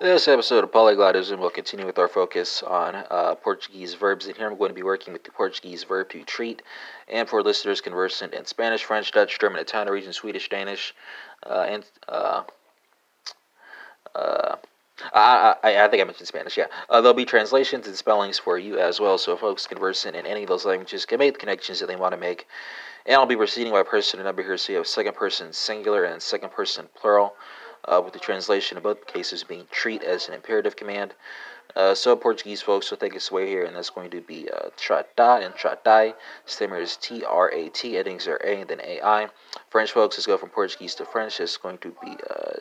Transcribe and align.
This 0.00 0.28
episode 0.28 0.62
of 0.62 0.70
Polyglotism 0.70 1.40
will 1.40 1.50
continue 1.50 1.84
with 1.84 1.98
our 1.98 2.06
focus 2.06 2.62
on 2.62 2.94
uh, 2.94 3.34
Portuguese 3.34 3.94
verbs, 3.94 4.26
and 4.26 4.36
here 4.36 4.48
I'm 4.48 4.56
going 4.56 4.68
to 4.68 4.74
be 4.74 4.84
working 4.84 5.12
with 5.12 5.24
the 5.24 5.32
Portuguese 5.32 5.82
verb 5.82 6.08
to 6.10 6.22
treat. 6.22 6.62
And 7.08 7.28
for 7.28 7.42
listeners 7.42 7.80
conversant 7.80 8.32
in 8.32 8.44
Spanish, 8.44 8.84
French, 8.84 9.10
Dutch, 9.10 9.40
German, 9.40 9.60
Italian, 9.60 9.86
Norwegian, 9.86 10.12
Swedish, 10.12 10.48
Danish, 10.48 10.94
uh, 11.44 11.66
and 11.68 11.84
uh, 12.08 12.44
uh 14.14 14.54
I, 15.12 15.56
I, 15.64 15.84
I, 15.84 15.88
think 15.88 16.00
I 16.00 16.04
mentioned 16.04 16.28
Spanish, 16.28 16.56
yeah. 16.56 16.66
Uh, 16.88 17.00
there'll 17.00 17.12
be 17.12 17.24
translations 17.24 17.88
and 17.88 17.96
spellings 17.96 18.38
for 18.38 18.56
you 18.56 18.78
as 18.78 19.00
well, 19.00 19.18
so 19.18 19.36
folks 19.36 19.66
conversant 19.66 20.14
in 20.14 20.26
any 20.26 20.44
of 20.44 20.48
those 20.48 20.64
languages 20.64 21.06
can 21.06 21.18
make 21.18 21.32
the 21.32 21.40
connections 21.40 21.80
that 21.80 21.86
they 21.86 21.96
want 21.96 22.14
to 22.14 22.20
make. 22.20 22.46
And 23.04 23.16
I'll 23.16 23.26
be 23.26 23.36
proceeding 23.36 23.72
by 23.72 23.82
person 23.82 24.20
and 24.20 24.26
number 24.28 24.44
here, 24.44 24.56
so 24.58 24.70
you 24.70 24.78
have 24.78 24.86
second 24.86 25.16
person 25.16 25.52
singular 25.52 26.04
and 26.04 26.22
second 26.22 26.52
person 26.52 26.88
plural 26.94 27.34
uh, 27.84 28.00
with 28.04 28.12
the 28.12 28.18
translation 28.18 28.76
in 28.76 28.82
both 28.82 29.06
cases 29.06 29.44
being 29.44 29.66
treat 29.70 30.02
as 30.02 30.28
an 30.28 30.34
imperative 30.34 30.76
command. 30.76 31.14
Uh, 31.76 31.94
so 31.94 32.16
Portuguese 32.16 32.62
folks 32.62 32.90
will 32.90 32.98
take 32.98 33.14
us 33.14 33.30
away 33.30 33.46
here, 33.46 33.64
and 33.64 33.76
that's 33.76 33.90
going 33.90 34.10
to 34.10 34.20
be 34.20 34.48
uh, 34.50 34.70
trata 34.76 35.44
and 35.44 35.54
tratai. 35.54 36.14
Stammer 36.46 36.78
is 36.78 36.96
T 36.96 37.24
R 37.24 37.52
A 37.52 37.68
T, 37.68 37.98
endings 37.98 38.26
are 38.26 38.40
A 38.44 38.60
and 38.60 38.70
then 38.70 38.80
A 38.80 39.00
I. 39.02 39.28
French 39.70 39.92
folks, 39.92 40.16
let's 40.16 40.26
go 40.26 40.38
from 40.38 40.48
Portuguese 40.48 40.94
to 40.96 41.04
French. 41.04 41.40
It's 41.40 41.58
going 41.58 41.78
to 41.78 41.94
be 42.02 42.16
uh, 42.30 42.60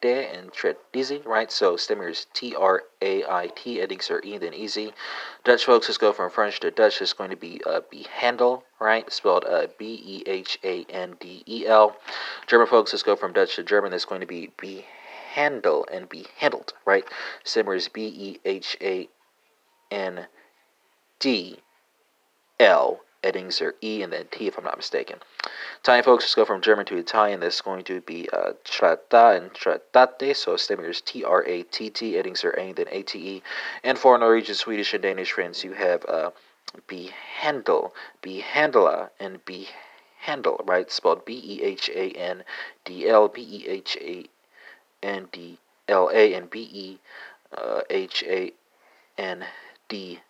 traiter 0.00 0.38
and 0.38 0.52
traitez, 0.52 1.26
right? 1.26 1.50
So 1.50 1.76
stammer 1.76 2.08
is 2.08 2.26
T 2.34 2.54
R 2.54 2.82
A 3.02 3.24
I 3.24 3.50
T, 3.54 3.80
endings 3.80 4.10
are 4.10 4.20
E 4.20 4.38
then 4.38 4.54
easy. 4.54 4.92
Dutch 5.44 5.64
folks, 5.64 5.88
let's 5.88 5.98
go 5.98 6.12
from 6.12 6.30
French 6.30 6.60
to 6.60 6.70
Dutch. 6.70 7.00
It's 7.00 7.12
going 7.12 7.30
to 7.30 7.36
be 7.36 7.60
uh, 7.66 7.80
behandel, 7.92 8.62
right? 8.80 9.10
Spelled 9.12 9.44
uh, 9.44 9.66
B 9.78 10.00
E 10.04 10.22
H 10.26 10.58
A 10.64 10.84
N 10.90 11.16
D 11.20 11.42
E 11.46 11.66
L. 11.66 11.96
German 12.46 12.66
folks, 12.66 12.92
let's 12.92 13.02
go 13.02 13.16
from 13.16 13.32
Dutch 13.32 13.56
to 13.56 13.62
German. 13.62 13.90
That's 13.90 14.04
going 14.04 14.20
to 14.20 14.26
be 14.26 14.50
be 14.60 14.84
handle 15.32 15.86
and 15.92 16.08
be 16.08 16.26
handled, 16.38 16.72
right? 16.86 17.04
Stammer 17.44 17.74
is 17.74 17.88
B 17.88 18.06
E 18.06 18.40
H 18.44 18.76
A 18.80 19.08
N 19.90 20.26
D 21.20 21.58
L. 22.60 23.00
Endings 23.22 23.60
are 23.60 23.74
E 23.82 24.02
and 24.02 24.12
then 24.12 24.26
T, 24.30 24.46
if 24.46 24.56
I'm 24.56 24.64
not 24.64 24.76
mistaken. 24.76 25.18
Italian 25.80 26.04
folks, 26.04 26.24
let's 26.24 26.34
go 26.34 26.44
from 26.44 26.60
German 26.60 26.86
to 26.86 26.96
Italian. 26.96 27.40
This 27.40 27.56
is 27.56 27.60
going 27.60 27.84
to 27.84 28.00
be 28.00 28.28
uh, 28.32 28.52
tratta 28.64 29.36
and 29.36 29.52
trattate. 29.52 30.36
So 30.36 30.56
stammer 30.56 30.88
is 30.88 31.00
T 31.00 31.24
R 31.24 31.44
A 31.46 31.62
T 31.64 31.90
T. 31.90 32.16
Endings 32.16 32.44
are 32.44 32.50
A 32.50 32.68
and 32.68 32.76
then 32.76 32.86
A 32.90 33.02
T 33.02 33.18
E. 33.18 33.42
And 33.82 33.98
for 33.98 34.16
Norwegian, 34.18 34.54
Swedish, 34.54 34.94
and 34.94 35.02
Danish 35.02 35.32
friends, 35.32 35.64
you 35.64 35.72
have 35.72 36.04
uh, 36.06 36.30
be 36.86 37.10
handle, 37.40 37.94
behandla, 38.22 39.10
and 39.18 39.44
be 39.44 39.68
handle, 40.20 40.60
right? 40.64 40.90
Spelled 40.90 41.24
B 41.24 41.40
E 41.44 41.62
H 41.62 41.90
A 41.94 42.10
N 42.12 42.44
D 42.84 43.08
L, 43.08 43.28
B 43.28 43.42
E 43.42 43.68
H 43.68 43.96
A 44.00 44.26
N 45.02 45.28
D 45.32 45.58
L 45.88 46.10
A, 46.12 46.34
and 46.34 46.50
B 46.50 46.68
E 46.72 46.98
uh, 47.56 47.80
H 47.90 48.22
A 48.26 48.52
N 49.16 49.44
D 49.88 50.20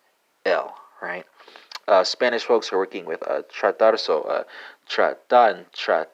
L, 0.45 0.75
right? 1.01 1.25
Uh, 1.89 2.03
Spanish 2.03 2.43
folks 2.43 2.71
are 2.71 2.77
working 2.77 3.03
with 3.03 3.27
uh, 3.27 3.41
tratar, 3.51 3.97
so 3.97 4.21
uh, 4.21 4.43
trata 4.87 5.49
and 5.49 5.65
tratad, 5.73 6.07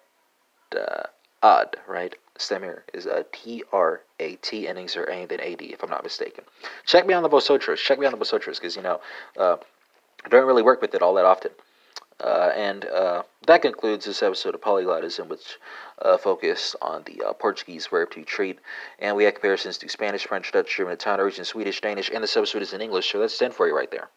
right? 1.86 2.16
Stammer 2.38 2.86
is 2.94 3.06
a 3.06 3.26
T 3.34 3.62
R 3.73 4.02
A 4.22 4.38
T, 4.38 4.70
endings 4.70 4.95
are 4.95 5.09
A 5.09 5.26
then 5.26 5.42
A 5.42 5.56
D, 5.56 5.66
if 5.66 5.84
I'm 5.84 5.90
not 5.90 6.04
mistaken. 6.04 6.45
Check 6.86 7.06
me 7.06 7.14
on 7.14 7.23
the 7.23 7.30
Vosotros. 7.30 7.82
Check 7.82 8.00
me 8.00 8.06
on 8.06 8.14
the 8.14 8.17
Vosotros, 8.17 8.58
because, 8.58 8.78
you 8.78 8.84
know, 8.84 9.02
uh, 9.38 9.58
I 10.23 10.30
don't 10.30 10.48
really 10.48 10.64
work 10.64 10.82
with 10.82 10.95
it 10.95 11.02
all 11.02 11.14
that 11.16 11.26
often. 11.26 11.52
Uh, 12.22 12.52
and 12.56 12.86
uh, 12.86 13.23
that 13.45 13.62
concludes 13.62 14.06
this 14.06 14.23
episode 14.23 14.56
of 14.56 14.62
Polyglotism, 14.62 15.28
which 15.28 15.58
uh, 16.02 16.17
focused 16.17 16.78
on 16.82 17.04
the 17.06 17.22
uh, 17.22 17.34
Portuguese 17.34 17.88
verb 17.88 18.12
to 18.12 18.23
treat. 18.23 18.60
And 19.00 19.17
we 19.17 19.26
had 19.26 19.36
comparisons 19.36 19.78
to 19.80 19.89
Spanish, 19.89 20.26
French, 20.26 20.54
Dutch, 20.54 20.78
German, 20.78 20.94
Italian, 20.94 21.20
Norwegian, 21.20 21.44
Swedish, 21.44 21.82
Danish, 21.82 22.10
and 22.14 22.23
this 22.23 22.38
episode 22.38 22.62
is 22.62 22.72
in 22.72 22.80
English, 22.80 23.12
so 23.12 23.20
that's 23.20 23.38
10 23.38 23.52
for 23.52 23.67
you 23.67 23.76
right 23.76 23.92
there. 23.92 24.08